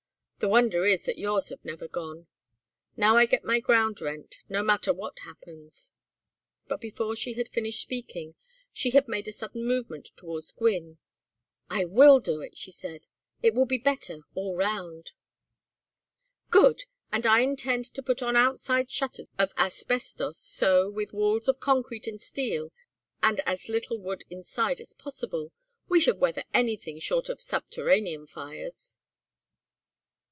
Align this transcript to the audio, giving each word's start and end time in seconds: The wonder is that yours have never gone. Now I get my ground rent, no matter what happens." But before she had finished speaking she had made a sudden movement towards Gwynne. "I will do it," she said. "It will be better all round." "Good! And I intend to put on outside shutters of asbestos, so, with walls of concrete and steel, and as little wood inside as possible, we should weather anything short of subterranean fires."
The 0.43 0.49
wonder 0.49 0.87
is 0.87 1.05
that 1.05 1.19
yours 1.19 1.49
have 1.49 1.63
never 1.63 1.87
gone. 1.87 2.25
Now 2.97 3.15
I 3.15 3.27
get 3.27 3.43
my 3.45 3.59
ground 3.59 4.01
rent, 4.01 4.37
no 4.49 4.63
matter 4.63 4.91
what 4.91 5.19
happens." 5.19 5.91
But 6.67 6.81
before 6.81 7.15
she 7.15 7.33
had 7.33 7.47
finished 7.47 7.79
speaking 7.81 8.33
she 8.73 8.89
had 8.89 9.07
made 9.07 9.27
a 9.27 9.31
sudden 9.31 9.63
movement 9.63 10.07
towards 10.15 10.51
Gwynne. 10.51 10.97
"I 11.69 11.85
will 11.85 12.17
do 12.17 12.41
it," 12.41 12.57
she 12.57 12.71
said. 12.71 13.05
"It 13.43 13.53
will 13.53 13.67
be 13.67 13.77
better 13.77 14.21
all 14.33 14.55
round." 14.57 15.11
"Good! 16.49 16.85
And 17.11 17.27
I 17.27 17.41
intend 17.41 17.85
to 17.93 18.01
put 18.01 18.23
on 18.23 18.35
outside 18.35 18.89
shutters 18.89 19.29
of 19.37 19.53
asbestos, 19.57 20.39
so, 20.39 20.89
with 20.89 21.13
walls 21.13 21.47
of 21.49 21.59
concrete 21.59 22.07
and 22.07 22.19
steel, 22.19 22.71
and 23.21 23.41
as 23.41 23.69
little 23.69 23.99
wood 23.99 24.23
inside 24.31 24.79
as 24.81 24.95
possible, 24.95 25.51
we 25.87 25.99
should 25.99 26.17
weather 26.19 26.45
anything 26.51 26.97
short 26.99 27.29
of 27.29 27.43
subterranean 27.43 28.25
fires." 28.25 28.97